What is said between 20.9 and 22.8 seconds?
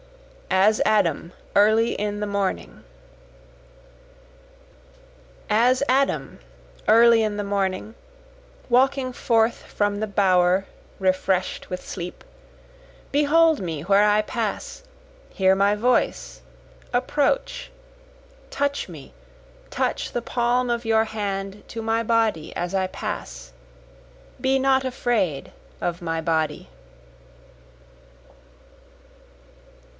hand to my body as